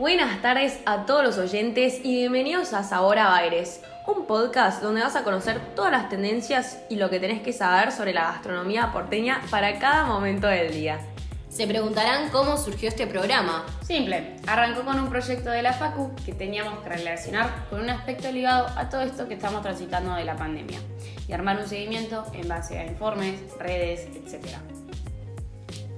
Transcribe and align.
Buenas 0.00 0.40
tardes 0.40 0.80
a 0.86 1.04
todos 1.04 1.22
los 1.22 1.36
oyentes 1.36 2.00
y 2.02 2.14
bienvenidos 2.14 2.72
a 2.72 2.84
Sabor 2.84 3.18
a 3.18 3.28
Baires, 3.28 3.82
un 4.06 4.24
podcast 4.24 4.82
donde 4.82 5.02
vas 5.02 5.14
a 5.14 5.24
conocer 5.24 5.60
todas 5.76 5.92
las 5.92 6.08
tendencias 6.08 6.80
y 6.88 6.96
lo 6.96 7.10
que 7.10 7.20
tenés 7.20 7.42
que 7.42 7.52
saber 7.52 7.92
sobre 7.92 8.14
la 8.14 8.22
gastronomía 8.22 8.94
porteña 8.94 9.42
para 9.50 9.78
cada 9.78 10.06
momento 10.06 10.46
del 10.46 10.72
día. 10.72 11.00
Se 11.50 11.66
preguntarán 11.66 12.30
cómo 12.30 12.56
surgió 12.56 12.88
este 12.88 13.06
programa. 13.06 13.66
Simple, 13.82 14.36
arrancó 14.46 14.86
con 14.86 14.98
un 14.98 15.10
proyecto 15.10 15.50
de 15.50 15.60
la 15.60 15.74
Facu 15.74 16.12
que 16.24 16.32
teníamos 16.32 16.82
que 16.82 16.88
relacionar 16.88 17.66
con 17.68 17.82
un 17.82 17.90
aspecto 17.90 18.32
ligado 18.32 18.68
a 18.78 18.88
todo 18.88 19.02
esto 19.02 19.28
que 19.28 19.34
estamos 19.34 19.60
transitando 19.60 20.14
de 20.14 20.24
la 20.24 20.34
pandemia 20.34 20.78
y 21.28 21.32
armar 21.34 21.58
un 21.58 21.68
seguimiento 21.68 22.24
en 22.32 22.48
base 22.48 22.78
a 22.78 22.86
informes, 22.86 23.38
redes, 23.58 24.08
etc. 24.16 24.46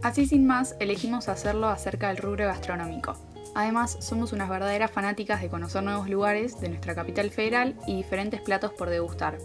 Así 0.03 0.27
sin 0.27 0.45
más, 0.45 0.75
elegimos 0.81 1.29
hacerlo 1.29 1.69
acerca 1.69 2.09
del 2.09 2.17
rubro 2.17 2.47
gastronómico. 2.47 3.17
Además, 3.55 3.99
somos 4.01 4.33
unas 4.33 4.49
verdaderas 4.49 4.91
fanáticas 4.91 5.43
de 5.43 5.51
conocer 5.51 5.83
nuevos 5.83 6.09
lugares 6.09 6.61
de 6.61 6.69
nuestra 6.69 6.95
capital 6.95 7.31
federal 7.31 7.75
y 7.87 7.97
diferentes 7.97 8.41
platos 8.41 8.73
por 8.73 8.89
degustar. 8.89 9.39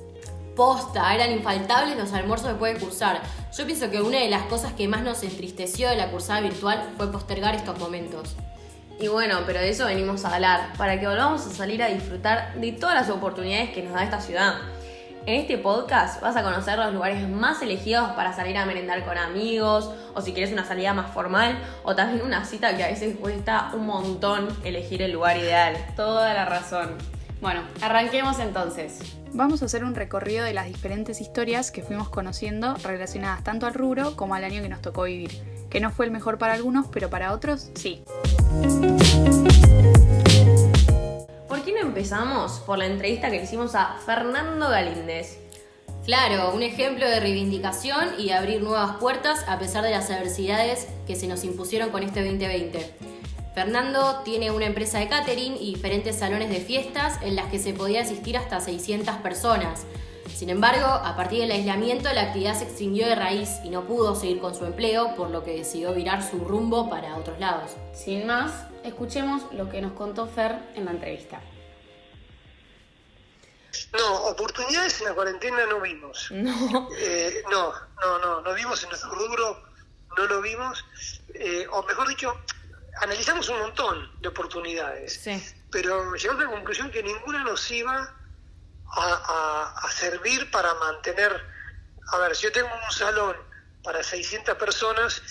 Posta, 0.55 1.13
eran 1.13 1.31
infaltables 1.31 1.97
los 1.97 2.13
almuerzos 2.13 2.49
después 2.49 2.73
de 2.73 2.79
cursar. 2.79 3.21
Yo 3.55 3.65
pienso 3.65 3.91
que 3.91 4.01
una 4.01 4.19
de 4.19 4.29
las 4.29 4.43
cosas 4.43 4.73
que 4.73 4.87
más 4.87 5.03
nos 5.03 5.21
entristeció 5.23 5.89
de 5.89 5.97
la 5.97 6.09
cursada 6.09 6.41
virtual 6.41 6.93
fue 6.97 7.11
postergar 7.11 7.53
estos 7.53 7.77
momentos. 7.77 8.35
Y 8.99 9.09
bueno, 9.09 9.41
pero 9.45 9.59
de 9.59 9.69
eso 9.69 9.85
venimos 9.85 10.25
a 10.25 10.33
hablar, 10.33 10.73
para 10.77 10.99
que 10.99 11.07
volvamos 11.07 11.45
a 11.45 11.51
salir 11.51 11.83
a 11.83 11.87
disfrutar 11.87 12.55
de 12.55 12.71
todas 12.71 12.95
las 12.95 13.09
oportunidades 13.09 13.69
que 13.69 13.83
nos 13.83 13.93
da 13.93 14.03
esta 14.03 14.19
ciudad. 14.19 14.55
En 15.27 15.41
este 15.41 15.57
podcast 15.57 16.21
vas 16.21 16.37
a 16.37 16.41
conocer 16.41 16.79
los 16.79 16.93
lugares 16.93 17.27
más 17.27 17.61
elegidos 17.61 18.11
para 18.11 18.31
salir 18.31 18.57
a 18.57 18.65
merendar 18.65 19.03
con 19.03 19.17
amigos, 19.17 19.91
o 20.15 20.21
si 20.21 20.31
quieres 20.31 20.53
una 20.53 20.63
salida 20.63 20.93
más 20.93 21.11
formal, 21.11 21.59
o 21.83 21.97
también 21.97 22.25
una 22.25 22.45
cita 22.45 22.77
que 22.77 22.85
a 22.85 22.87
veces 22.87 23.17
cuesta 23.17 23.71
un 23.73 23.87
montón 23.87 24.47
elegir 24.63 25.01
el 25.01 25.11
lugar 25.11 25.35
ideal. 25.35 25.75
Toda 25.97 26.33
la 26.33 26.45
razón. 26.45 26.91
Bueno, 27.41 27.59
arranquemos 27.81 28.39
entonces. 28.39 29.17
Vamos 29.33 29.61
a 29.61 29.65
hacer 29.65 29.83
un 29.83 29.95
recorrido 29.95 30.45
de 30.45 30.53
las 30.53 30.67
diferentes 30.67 31.19
historias 31.19 31.71
que 31.71 31.81
fuimos 31.83 32.07
conociendo 32.07 32.75
relacionadas 32.75 33.43
tanto 33.43 33.65
al 33.65 33.73
rubro 33.73 34.15
como 34.15 34.33
al 34.33 34.45
año 34.45 34.61
que 34.61 34.69
nos 34.69 34.81
tocó 34.81 35.03
vivir, 35.03 35.43
que 35.69 35.81
no 35.81 35.91
fue 35.91 36.05
el 36.05 36.11
mejor 36.11 36.37
para 36.37 36.53
algunos, 36.53 36.87
pero 36.87 37.09
para 37.09 37.33
otros 37.33 37.69
sí. 37.75 38.01
Por 42.67 42.77
la 42.77 42.85
entrevista 42.85 43.31
que 43.31 43.37
le 43.37 43.43
hicimos 43.45 43.73
a 43.75 43.97
Fernando 44.05 44.69
Galíndez? 44.69 45.39
Claro, 46.05 46.51
un 46.53 46.63
ejemplo 46.63 47.07
de 47.07 47.21
reivindicación 47.21 48.09
y 48.17 48.25
de 48.25 48.33
abrir 48.33 48.61
nuevas 48.61 48.97
puertas 48.97 49.45
a 49.47 49.57
pesar 49.57 49.83
de 49.85 49.91
las 49.91 50.11
adversidades 50.11 50.87
que 51.07 51.15
se 51.15 51.27
nos 51.27 51.45
impusieron 51.45 51.89
con 51.89 52.03
este 52.03 52.23
2020. 52.23 52.93
Fernando 53.55 54.19
tiene 54.25 54.51
una 54.51 54.65
empresa 54.65 54.99
de 54.99 55.07
catering 55.07 55.55
y 55.55 55.75
diferentes 55.75 56.17
salones 56.17 56.49
de 56.49 56.59
fiestas 56.59 57.17
en 57.23 57.37
las 57.37 57.47
que 57.47 57.57
se 57.57 57.73
podía 57.73 58.01
asistir 58.01 58.37
hasta 58.37 58.59
600 58.59 59.15
personas. 59.15 59.85
Sin 60.35 60.49
embargo, 60.49 60.87
a 60.87 61.15
partir 61.15 61.39
del 61.39 61.51
aislamiento 61.51 62.11
la 62.13 62.23
actividad 62.23 62.53
se 62.53 62.65
extinguió 62.65 63.07
de 63.07 63.15
raíz 63.15 63.61
y 63.63 63.69
no 63.69 63.85
pudo 63.85 64.13
seguir 64.13 64.39
con 64.39 64.53
su 64.53 64.65
empleo, 64.65 65.15
por 65.15 65.29
lo 65.29 65.43
que 65.43 65.55
decidió 65.55 65.93
virar 65.93 66.21
su 66.21 66.39
rumbo 66.39 66.89
para 66.89 67.15
otros 67.15 67.39
lados. 67.39 67.71
Sin 67.93 68.27
más, 68.27 68.51
escuchemos 68.83 69.41
lo 69.53 69.69
que 69.69 69.81
nos 69.81 69.93
contó 69.93 70.27
Fer 70.27 70.59
en 70.75 70.85
la 70.85 70.91
entrevista. 70.91 71.41
No, 73.93 74.15
oportunidades 74.25 74.99
en 75.01 75.07
la 75.07 75.13
cuarentena 75.13 75.65
no 75.65 75.79
vimos. 75.81 76.29
No. 76.31 76.89
Eh, 76.97 77.43
no, 77.49 77.73
no, 78.01 78.19
no, 78.19 78.41
no 78.41 78.53
vimos 78.53 78.81
en 78.83 78.89
nuestro 78.89 79.09
rubro, 79.11 79.63
no 80.17 80.25
lo 80.25 80.41
vimos. 80.41 80.83
Eh, 81.33 81.65
o 81.71 81.83
mejor 81.83 82.07
dicho, 82.07 82.39
analizamos 83.01 83.47
un 83.49 83.59
montón 83.59 84.11
de 84.21 84.27
oportunidades, 84.29 85.13
Sí. 85.21 85.43
pero 85.71 86.13
llegamos 86.15 86.41
a 86.41 86.45
la 86.45 86.51
conclusión 86.51 86.91
que 86.91 87.03
ninguna 87.03 87.43
nos 87.43 87.69
iba 87.71 88.13
a, 88.89 89.01
a- 89.01 89.87
a 89.87 89.91
servir 89.91 90.49
para 90.51 90.73
mantener. 90.75 91.41
A 92.11 92.17
ver, 92.19 92.35
si 92.35 92.43
yo 92.43 92.51
tengo 92.51 92.69
un 92.73 92.91
salón 92.91 93.35
para 93.83 94.01
600 94.03 94.55
personas, 94.57 95.21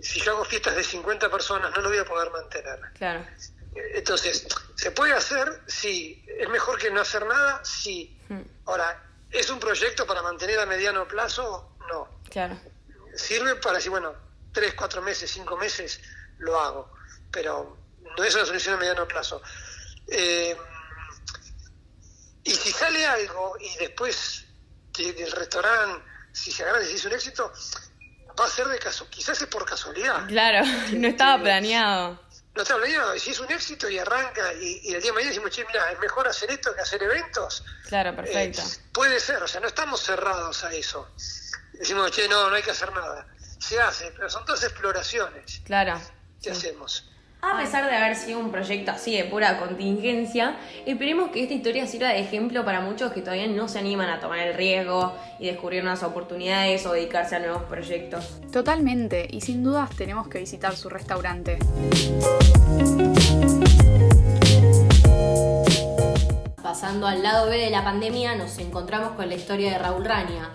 si 0.00 0.20
yo 0.20 0.32
hago 0.32 0.44
fiestas 0.44 0.74
de 0.74 0.82
50 0.84 1.30
personas, 1.30 1.70
no 1.74 1.80
lo 1.82 1.88
voy 1.88 1.98
a 1.98 2.04
poder 2.04 2.30
mantener. 2.30 2.80
Claro. 2.94 3.24
Entonces, 3.94 4.46
¿se 4.76 4.90
puede 4.90 5.12
hacer? 5.12 5.62
Sí. 5.66 6.24
¿Es 6.38 6.48
mejor 6.48 6.78
que 6.78 6.90
no 6.90 7.00
hacer 7.00 7.26
nada? 7.26 7.64
Sí. 7.64 8.18
Hmm. 8.28 8.42
Ahora, 8.66 9.02
¿es 9.30 9.50
un 9.50 9.58
proyecto 9.58 10.06
para 10.06 10.22
mantener 10.22 10.60
a 10.60 10.66
mediano 10.66 11.06
plazo? 11.06 11.76
No. 11.90 12.20
Claro. 12.30 12.58
Sirve 13.16 13.56
para 13.56 13.76
decir, 13.76 13.90
bueno, 13.90 14.14
tres, 14.52 14.74
cuatro 14.74 15.02
meses, 15.02 15.30
cinco 15.30 15.56
meses, 15.56 16.00
lo 16.38 16.58
hago. 16.58 16.92
Pero 17.30 17.76
no 18.16 18.24
es 18.24 18.34
una 18.34 18.46
solución 18.46 18.76
a 18.76 18.78
mediano 18.78 19.06
plazo. 19.06 19.42
Eh, 20.08 20.56
y 22.44 22.50
si 22.50 22.72
sale 22.72 23.04
algo 23.06 23.56
y 23.58 23.76
después 23.78 24.44
que 24.92 25.12
del 25.12 25.32
restaurante, 25.32 26.04
si 26.32 26.52
se 26.52 26.62
agarra 26.62 26.82
y 26.82 26.86
se 26.86 26.92
hizo 26.92 27.08
un 27.08 27.14
éxito, 27.14 27.52
va 28.38 28.44
a 28.44 28.48
ser 28.48 28.68
de 28.68 28.78
caso. 28.78 29.08
Quizás 29.10 29.40
es 29.40 29.48
por 29.48 29.64
casualidad. 29.64 30.26
Claro, 30.28 30.66
no 30.92 31.08
estaba 31.08 31.42
planeado. 31.42 32.20
No 32.54 32.62
está 32.62 32.76
planeado. 32.76 33.18
Si 33.18 33.30
es 33.30 33.40
un 33.40 33.50
éxito 33.50 33.88
y 33.88 33.98
arranca 33.98 34.52
y, 34.54 34.80
y 34.84 34.94
el 34.94 35.02
día 35.02 35.10
de 35.10 35.12
mañana 35.12 35.30
decimos, 35.30 35.50
che, 35.50 35.64
mira, 35.66 35.90
es 35.90 35.98
mejor 35.98 36.28
hacer 36.28 36.50
esto 36.52 36.74
que 36.74 36.80
hacer 36.82 37.02
eventos. 37.02 37.64
Claro, 37.88 38.14
perfecto. 38.14 38.60
Eh, 38.62 38.80
puede 38.92 39.18
ser, 39.18 39.42
o 39.42 39.48
sea, 39.48 39.60
no 39.60 39.66
estamos 39.66 40.00
cerrados 40.00 40.62
a 40.62 40.72
eso. 40.72 41.10
Decimos, 41.72 42.12
che, 42.12 42.28
no, 42.28 42.48
no 42.48 42.54
hay 42.54 42.62
que 42.62 42.70
hacer 42.70 42.92
nada. 42.92 43.26
Se 43.58 43.80
hace, 43.80 44.12
pero 44.12 44.28
son 44.30 44.44
todas 44.44 44.62
exploraciones 44.62 45.60
Claro. 45.64 46.00
que 46.42 46.50
hacemos. 46.50 47.10
A 47.46 47.58
pesar 47.58 47.84
de 47.90 47.94
haber 47.94 48.16
sido 48.16 48.38
un 48.38 48.50
proyecto 48.50 48.90
así 48.90 49.14
de 49.14 49.24
pura 49.24 49.58
contingencia, 49.58 50.56
esperemos 50.86 51.28
que 51.28 51.42
esta 51.42 51.52
historia 51.52 51.86
sirva 51.86 52.08
de 52.08 52.20
ejemplo 52.20 52.64
para 52.64 52.80
muchos 52.80 53.12
que 53.12 53.20
todavía 53.20 53.46
no 53.48 53.68
se 53.68 53.78
animan 53.78 54.08
a 54.08 54.18
tomar 54.18 54.38
el 54.38 54.54
riesgo 54.54 55.12
y 55.38 55.48
descubrir 55.48 55.82
nuevas 55.82 56.02
oportunidades 56.02 56.86
o 56.86 56.94
dedicarse 56.94 57.36
a 57.36 57.40
nuevos 57.40 57.64
proyectos. 57.64 58.40
Totalmente, 58.50 59.28
y 59.30 59.42
sin 59.42 59.62
dudas 59.62 59.90
tenemos 59.90 60.26
que 60.28 60.38
visitar 60.38 60.74
su 60.74 60.88
restaurante. 60.88 61.58
Pasando 66.62 67.06
al 67.06 67.22
lado 67.22 67.50
B 67.50 67.58
de 67.58 67.68
la 67.68 67.84
pandemia, 67.84 68.36
nos 68.36 68.58
encontramos 68.58 69.10
con 69.16 69.28
la 69.28 69.34
historia 69.34 69.72
de 69.72 69.78
Raúl 69.78 70.06
Rania, 70.06 70.48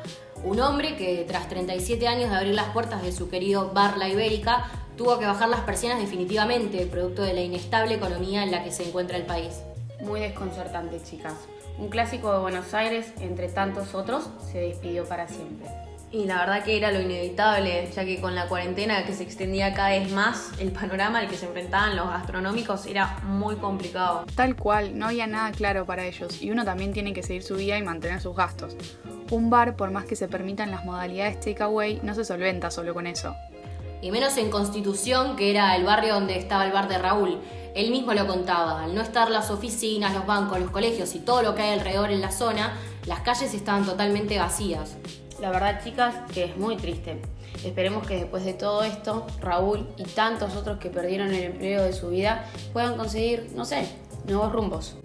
un 0.44 0.60
hombre 0.60 0.96
que 0.96 1.24
tras 1.28 1.50
37 1.50 2.08
años 2.08 2.32
de 2.32 2.36
abrir 2.36 2.56
las 2.56 2.70
puertas 2.70 3.04
de 3.04 3.12
su 3.12 3.30
querido 3.30 3.74
bar 3.74 3.98
La 3.98 4.10
Ibérica, 4.10 4.66
tuvo 5.00 5.18
que 5.18 5.26
bajar 5.26 5.48
las 5.48 5.62
persianas 5.62 6.02
definitivamente, 6.02 6.86
producto 6.86 7.22
de 7.22 7.34
la 7.34 7.40
inestable 7.40 7.96
economía 7.96 8.44
en 8.44 8.52
la 8.52 8.66
que 8.66 8.72
se 8.74 8.86
encuentra 8.86 9.16
el 9.16 9.26
país. 9.26 9.62
Muy 10.02 10.20
desconcertante, 10.20 11.02
chicas. 11.02 11.36
Un 11.78 11.88
clásico 11.88 12.34
de 12.34 12.40
Buenos 12.40 12.74
Aires, 12.74 13.14
entre 13.22 13.48
tantos 13.48 13.96
otros, 13.96 14.30
se 14.52 14.60
despidió 14.60 15.06
para 15.06 15.30
siempre. 15.30 15.70
Y 16.12 16.26
la 16.26 16.40
verdad 16.40 16.66
que 16.66 16.76
era 16.76 16.92
lo 16.92 17.00
inevitable, 17.00 17.90
ya 17.96 18.04
que 18.04 18.20
con 18.20 18.36
la 18.36 18.50
cuarentena 18.50 19.06
que 19.06 19.14
se 19.14 19.24
extendía 19.24 19.74
cada 19.74 19.92
vez 19.92 20.12
más, 20.12 20.52
el 20.60 20.74
panorama 20.74 21.20
al 21.20 21.30
que 21.30 21.38
se 21.38 21.46
enfrentaban 21.46 21.96
los 21.96 22.10
gastronómicos 22.10 22.86
era 22.86 23.20
muy 23.24 23.56
complicado. 23.56 24.26
Tal 24.36 24.58
cual, 24.58 25.00
no 25.00 25.06
había 25.06 25.28
nada 25.28 25.54
claro 25.54 25.86
para 25.86 26.06
ellos, 26.08 26.42
y 26.42 26.52
uno 26.52 26.66
también 26.66 26.92
tiene 26.92 27.14
que 27.14 27.24
seguir 27.24 27.44
su 27.44 27.56
vida 27.56 27.78
y 27.78 27.84
mantener 27.84 28.20
sus 28.20 28.36
gastos. 28.36 28.76
Un 29.32 29.50
bar, 29.50 29.78
por 29.78 29.92
más 29.92 30.04
que 30.04 30.18
se 30.18 30.28
permitan 30.28 30.72
las 30.72 30.84
modalidades 30.84 31.40
takeaway, 31.40 32.02
no 32.04 32.14
se 32.16 32.26
solventa 32.26 32.70
solo 32.70 32.94
con 32.94 33.08
eso. 33.08 33.34
Y 34.02 34.12
menos 34.12 34.38
en 34.38 34.50
Constitución, 34.50 35.36
que 35.36 35.52
era 35.52 35.76
el 35.76 35.84
barrio 35.84 36.14
donde 36.14 36.38
estaba 36.38 36.66
el 36.66 36.72
bar 36.72 36.88
de 36.88 36.98
Raúl. 36.98 37.40
Él 37.76 37.92
mismo 37.92 38.14
lo 38.14 38.26
contaba, 38.28 38.84
al 38.84 38.96
no 38.96 39.02
estar 39.02 39.30
las 39.30 39.52
oficinas, 39.52 40.14
los 40.14 40.26
bancos, 40.26 40.60
los 40.60 40.72
colegios 40.72 41.14
y 41.16 41.20
todo 41.20 41.44
lo 41.44 41.56
que 41.56 41.62
hay 41.62 41.78
alrededor 41.78 42.12
en 42.12 42.22
la 42.22 42.32
zona, 42.32 42.74
las 43.06 43.20
calles 43.22 43.54
estaban 43.54 43.86
totalmente 43.86 44.40
vacías. 44.40 44.96
La 45.40 45.52
verdad, 45.52 45.82
chicas, 45.84 46.16
que 46.34 46.46
es 46.46 46.58
muy 46.58 46.76
triste. 46.78 47.22
Esperemos 47.64 48.08
que 48.08 48.16
después 48.16 48.46
de 48.46 48.54
todo 48.54 48.84
esto, 48.84 49.26
Raúl 49.42 49.88
y 49.98 50.04
tantos 50.04 50.56
otros 50.56 50.80
que 50.80 50.90
perdieron 50.90 51.34
el 51.34 51.44
empleo 51.44 51.84
de 51.84 51.94
su 51.94 52.10
vida 52.10 52.46
puedan 52.74 52.96
conseguir, 52.96 53.50
no 53.56 53.66
sé, 53.66 53.88
nuevos 54.26 54.52
rumbos. 54.52 54.96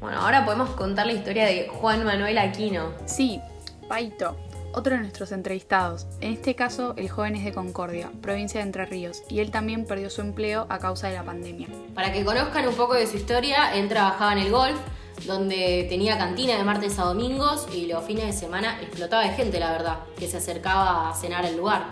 Bueno, 0.00 0.20
ahora 0.20 0.44
podemos 0.44 0.70
contar 0.70 1.06
la 1.06 1.12
historia 1.12 1.44
de 1.44 1.68
Juan 1.68 2.04
Manuel 2.04 2.38
Aquino. 2.38 2.92
Sí, 3.06 3.40
Paito, 3.88 4.36
otro 4.72 4.94
de 4.94 5.00
nuestros 5.00 5.32
entrevistados. 5.32 6.06
En 6.20 6.32
este 6.32 6.54
caso, 6.54 6.94
el 6.96 7.08
joven 7.08 7.36
es 7.36 7.44
de 7.44 7.52
Concordia, 7.52 8.10
provincia 8.20 8.60
de 8.60 8.66
Entre 8.66 8.84
Ríos, 8.86 9.22
y 9.28 9.40
él 9.40 9.50
también 9.50 9.86
perdió 9.86 10.10
su 10.10 10.20
empleo 10.20 10.66
a 10.68 10.78
causa 10.78 11.08
de 11.08 11.14
la 11.14 11.22
pandemia. 11.22 11.68
Para 11.94 12.12
que 12.12 12.24
conozcan 12.24 12.66
un 12.68 12.74
poco 12.74 12.94
de 12.94 13.06
su 13.06 13.16
historia, 13.16 13.74
él 13.74 13.88
trabajaba 13.88 14.32
en 14.32 14.38
el 14.38 14.50
golf, 14.50 14.78
donde 15.26 15.86
tenía 15.88 16.18
cantina 16.18 16.56
de 16.56 16.64
martes 16.64 16.98
a 16.98 17.04
domingos 17.04 17.68
y 17.72 17.86
los 17.86 18.04
fines 18.04 18.26
de 18.26 18.32
semana 18.32 18.80
explotaba 18.80 19.22
de 19.22 19.30
gente, 19.30 19.60
la 19.60 19.72
verdad, 19.72 19.98
que 20.18 20.26
se 20.26 20.38
acercaba 20.38 21.10
a 21.10 21.14
cenar 21.14 21.44
al 21.44 21.56
lugar. 21.56 21.84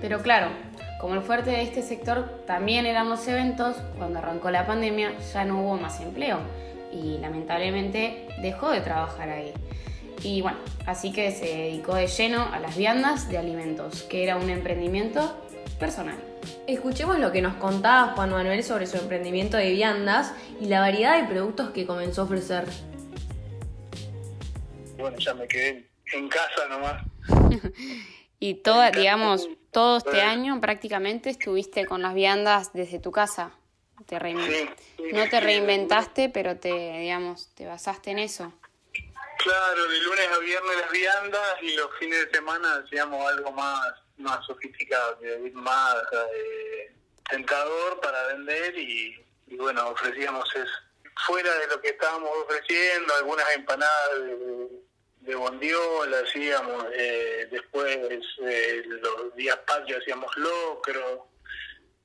Pero 0.00 0.22
claro, 0.22 0.48
como 1.00 1.14
el 1.14 1.22
fuerte 1.22 1.50
de 1.50 1.62
este 1.62 1.82
sector 1.82 2.44
también 2.46 2.86
eran 2.86 3.08
los 3.08 3.26
eventos, 3.26 3.76
cuando 3.98 4.20
arrancó 4.20 4.50
la 4.50 4.66
pandemia 4.66 5.12
ya 5.32 5.44
no 5.44 5.60
hubo 5.60 5.76
más 5.76 6.00
empleo 6.00 6.38
y 6.92 7.18
lamentablemente 7.18 8.28
dejó 8.40 8.70
de 8.70 8.80
trabajar 8.80 9.28
ahí. 9.28 9.52
Y 10.22 10.40
bueno, 10.40 10.58
así 10.86 11.12
que 11.12 11.32
se 11.32 11.46
dedicó 11.46 11.94
de 11.94 12.06
lleno 12.06 12.42
a 12.52 12.60
las 12.60 12.76
viandas 12.76 13.28
de 13.28 13.38
alimentos, 13.38 14.02
que 14.04 14.22
era 14.22 14.36
un 14.36 14.50
emprendimiento 14.50 15.36
personal. 15.80 16.16
Escuchemos 16.66 17.18
lo 17.18 17.32
que 17.32 17.42
nos 17.42 17.54
contaba 17.56 18.14
Juan 18.14 18.30
Manuel 18.30 18.62
sobre 18.62 18.86
su 18.86 18.96
emprendimiento 18.96 19.56
de 19.56 19.70
viandas 19.72 20.32
y 20.60 20.66
la 20.66 20.80
variedad 20.80 21.20
de 21.20 21.28
productos 21.28 21.70
que 21.70 21.86
comenzó 21.86 22.22
a 22.22 22.24
ofrecer. 22.24 22.66
Bueno, 24.96 25.18
ya 25.18 25.34
me 25.34 25.48
quedé 25.48 25.88
en 26.12 26.28
casa 26.28 26.68
nomás. 26.68 27.02
y 28.38 28.54
toda, 28.54 28.92
digamos, 28.92 29.48
todo 29.72 29.98
este 29.98 30.20
año 30.20 30.60
prácticamente 30.60 31.30
estuviste 31.30 31.86
con 31.86 32.02
las 32.02 32.14
viandas 32.14 32.72
desde 32.72 33.00
tu 33.00 33.10
casa. 33.10 33.52
Te 34.06 34.18
no 34.18 35.28
te 35.28 35.40
reinventaste, 35.40 36.28
pero 36.28 36.56
te, 36.56 36.98
digamos, 36.98 37.48
te 37.54 37.66
basaste 37.66 38.10
en 38.10 38.18
eso. 38.18 38.52
Claro, 39.42 39.88
de 39.88 39.98
lunes 40.02 40.28
a 40.28 40.38
viernes 40.38 40.76
las 40.76 40.90
viandas 40.92 41.62
y 41.62 41.74
los 41.74 41.90
fines 41.98 42.26
de 42.26 42.34
semana 42.36 42.76
hacíamos 42.76 43.26
algo 43.28 43.50
más 43.50 43.92
más 44.18 44.46
sofisticado, 44.46 45.18
más 45.54 45.96
eh, 46.36 46.94
tentador 47.28 48.00
para 48.00 48.26
vender 48.28 48.78
y, 48.78 49.20
bueno, 49.56 49.88
ofrecíamos 49.88 50.48
eso. 50.54 50.72
Fuera 51.26 51.52
de 51.58 51.66
lo 51.66 51.80
que 51.80 51.88
estábamos 51.88 52.30
ofreciendo, 52.44 53.14
algunas 53.16 53.46
empanadas 53.56 54.20
de, 54.20 54.68
de 55.22 55.34
bondiola 55.34 56.18
hacíamos, 56.20 56.86
eh, 56.92 57.48
después 57.50 57.98
eh, 58.46 58.82
los 58.86 59.34
días 59.34 59.58
patrios 59.66 60.02
hacíamos 60.02 60.36
locro. 60.36 61.26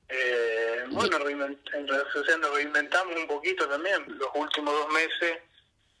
Eh, 0.08 0.84
bueno, 0.88 1.18
nos 1.18 2.52
reinventamos 2.54 3.16
un 3.16 3.26
poquito 3.28 3.68
también 3.68 4.04
los 4.08 4.30
últimos 4.34 4.74
dos 4.74 4.88
meses 4.92 5.38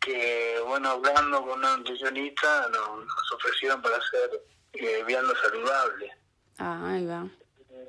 que, 0.00 0.56
bueno, 0.66 0.90
hablando 0.90 1.42
con 1.42 1.58
una 1.58 1.76
nutricionista 1.76 2.68
nos, 2.68 3.04
nos 3.04 3.32
ofrecieron 3.32 3.82
para 3.82 3.96
hacer 3.96 4.42
eh, 4.74 5.02
viandas 5.06 5.36
saludables. 5.42 6.12
Ah, 6.58 6.92
ahí 6.92 7.06
va. 7.06 7.28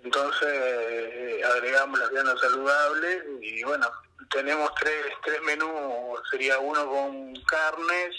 Entonces 0.04 0.50
eh, 0.50 1.42
agregamos 1.44 2.00
las 2.00 2.10
viandas 2.12 2.40
saludables 2.40 3.24
y 3.42 3.64
bueno, 3.64 3.88
tenemos 4.32 4.72
tres, 4.80 5.06
tres 5.24 5.42
menús, 5.44 6.20
sería 6.30 6.60
uno 6.60 6.88
con 6.88 7.34
carnes, 7.44 8.16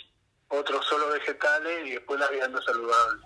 otro 0.49 0.83
solo 0.83 1.11
vegetales 1.11 1.87
y 1.87 1.91
después 1.93 2.19
las 2.21 2.31
viandas 2.31 2.65
saludables. 2.65 3.25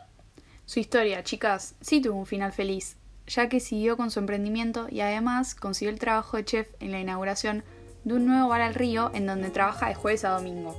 Su 0.67 0.81
historia, 0.81 1.22
chicas, 1.25 1.75
sí 1.81 2.00
tuvo 2.00 2.19
un 2.19 2.26
final 2.26 2.52
feliz, 2.52 2.96
ya 3.26 3.49
que 3.49 3.60
siguió 3.60 3.96
con 3.96 4.10
su 4.10 4.19
emprendimiento 4.19 4.87
y 4.90 5.00
además 5.00 5.55
consiguió 5.55 5.93
el 5.93 5.99
trabajo 5.99 6.37
de 6.37 6.44
chef 6.44 6.69
en 6.81 6.93
la 6.93 7.00
inauguración 7.00 7.64
de 8.04 8.14
un 8.14 8.26
nuevo 8.26 8.48
bar 8.48 8.60
al 8.60 8.74
río 8.74 9.10
en 9.14 9.26
donde 9.26 9.50
trabaja 9.50 9.88
de 9.88 9.94
jueves 9.94 10.24
a 10.24 10.30
domingo. 10.30 10.78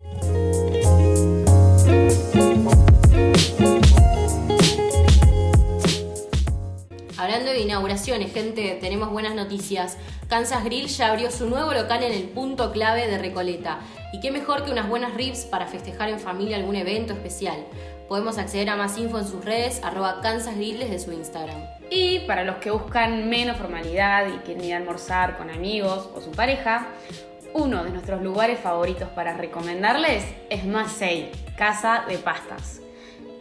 Hablando 7.17 7.51
de 7.51 7.59
inauguraciones, 7.59 8.31
gente, 8.31 8.77
tenemos 8.79 9.09
buenas 9.09 9.33
noticias. 9.33 9.97
Kansas 10.27 10.63
Grill 10.63 10.87
ya 10.87 11.09
abrió 11.09 11.31
su 11.31 11.49
nuevo 11.49 11.73
local 11.73 12.03
en 12.03 12.13
el 12.13 12.23
punto 12.29 12.71
clave 12.71 13.07
de 13.07 13.17
Recoleta. 13.17 13.79
Y 14.13 14.19
qué 14.19 14.31
mejor 14.31 14.63
que 14.63 14.71
unas 14.71 14.87
buenas 14.87 15.15
ribs 15.15 15.45
para 15.45 15.65
festejar 15.65 16.09
en 16.09 16.19
familia 16.19 16.57
algún 16.57 16.75
evento 16.75 17.13
especial. 17.13 17.65
Podemos 18.07 18.37
acceder 18.37 18.69
a 18.69 18.75
más 18.75 18.97
info 18.97 19.17
en 19.17 19.27
sus 19.27 19.43
redes, 19.43 19.81
arroba 19.83 20.21
Kansas 20.21 20.55
Grill 20.55 20.79
desde 20.79 20.99
su 20.99 21.11
Instagram. 21.11 21.61
Y 21.89 22.19
para 22.27 22.43
los 22.43 22.57
que 22.57 22.71
buscan 22.71 23.29
menos 23.29 23.57
formalidad 23.57 24.27
y 24.27 24.37
quieren 24.39 24.63
ir 24.63 24.73
a 24.73 24.77
almorzar 24.77 25.37
con 25.37 25.49
amigos 25.49 26.09
o 26.15 26.21
su 26.21 26.31
pareja, 26.31 26.87
uno 27.53 27.83
de 27.83 27.89
nuestros 27.89 28.21
lugares 28.21 28.59
favoritos 28.59 29.09
para 29.09 29.35
recomendarles 29.35 30.23
es 30.49 30.65
Masei, 30.65 31.31
Casa 31.57 32.03
de 32.07 32.17
Pastas 32.17 32.81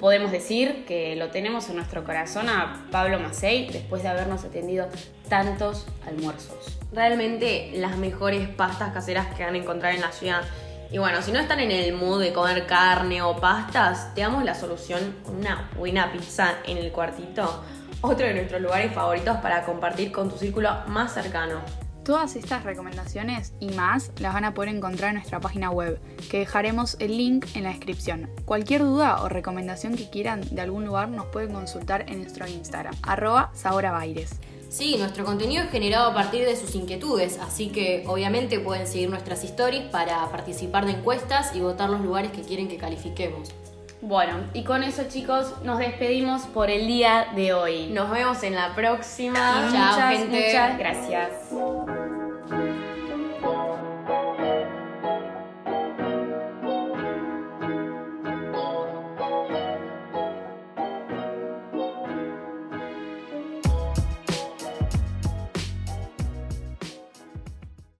podemos 0.04 0.32
decir 0.32 0.84
que 0.86 1.16
lo 1.16 1.30
tenemos 1.30 1.70
en 1.70 1.76
nuestro 1.76 2.04
corazón 2.04 2.50
a 2.50 2.84
Pablo 2.90 3.18
Macei 3.18 3.70
después 3.70 4.02
de 4.02 4.10
habernos 4.10 4.44
atendido 4.44 4.86
tantos 5.30 5.86
almuerzos. 6.06 6.78
Realmente 6.92 7.72
las 7.76 7.96
mejores 7.96 8.46
pastas 8.50 8.92
caseras 8.92 9.34
que 9.34 9.44
van 9.44 9.54
a 9.54 9.56
encontrar 9.56 9.94
en 9.94 10.02
la 10.02 10.12
ciudad. 10.12 10.42
Y 10.90 10.98
bueno, 10.98 11.22
si 11.22 11.32
no 11.32 11.40
están 11.40 11.60
en 11.60 11.70
el 11.70 11.94
mood 11.94 12.20
de 12.20 12.32
comer 12.32 12.66
carne 12.66 13.22
o 13.22 13.36
pastas, 13.36 14.14
te 14.14 14.20
damos 14.20 14.44
la 14.44 14.54
solución 14.54 15.16
una 15.26 15.70
buena 15.76 16.12
pizza 16.12 16.54
en 16.66 16.78
el 16.78 16.92
cuartito. 16.92 17.64
Otro 18.00 18.26
de 18.26 18.34
nuestros 18.34 18.60
lugares 18.60 18.92
favoritos 18.92 19.38
para 19.38 19.64
compartir 19.64 20.12
con 20.12 20.30
tu 20.30 20.36
círculo 20.36 20.70
más 20.86 21.14
cercano. 21.14 21.60
Todas 22.04 22.36
estas 22.36 22.64
recomendaciones 22.64 23.54
y 23.60 23.70
más 23.70 24.12
las 24.18 24.34
van 24.34 24.44
a 24.44 24.52
poder 24.52 24.68
encontrar 24.68 25.08
en 25.08 25.14
nuestra 25.14 25.40
página 25.40 25.70
web, 25.70 25.98
que 26.30 26.40
dejaremos 26.40 26.98
el 27.00 27.16
link 27.16 27.46
en 27.54 27.62
la 27.62 27.70
descripción. 27.70 28.28
Cualquier 28.44 28.82
duda 28.82 29.22
o 29.22 29.30
recomendación 29.30 29.96
que 29.96 30.10
quieran 30.10 30.42
de 30.54 30.60
algún 30.60 30.84
lugar 30.84 31.08
nos 31.08 31.26
pueden 31.26 31.54
consultar 31.54 32.04
en 32.08 32.20
nuestro 32.20 32.46
Instagram, 32.46 32.94
arroba 33.02 33.50
saborabaires. 33.54 34.38
Sí, 34.74 34.96
nuestro 34.98 35.24
contenido 35.24 35.62
es 35.62 35.70
generado 35.70 36.10
a 36.10 36.14
partir 36.14 36.44
de 36.44 36.56
sus 36.56 36.74
inquietudes, 36.74 37.38
así 37.38 37.68
que 37.68 38.02
obviamente 38.08 38.58
pueden 38.58 38.88
seguir 38.88 39.08
nuestras 39.08 39.44
stories 39.44 39.84
para 39.84 40.28
participar 40.32 40.84
de 40.84 40.90
encuestas 40.90 41.54
y 41.54 41.60
votar 41.60 41.88
los 41.90 42.00
lugares 42.00 42.32
que 42.32 42.42
quieren 42.42 42.66
que 42.66 42.76
califiquemos. 42.76 43.52
Bueno, 44.00 44.34
y 44.52 44.64
con 44.64 44.82
eso 44.82 45.04
chicos 45.08 45.62
nos 45.62 45.78
despedimos 45.78 46.42
por 46.46 46.70
el 46.70 46.88
día 46.88 47.28
de 47.36 47.54
hoy. 47.54 47.86
Nos 47.86 48.10
vemos 48.10 48.42
en 48.42 48.56
la 48.56 48.74
próxima. 48.74 49.70
Chao, 49.72 50.08
gente. 50.08 50.44
Muchas 50.48 50.76
gracias. 50.76 51.30